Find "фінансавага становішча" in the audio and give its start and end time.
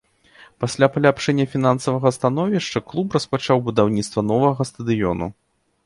1.53-2.83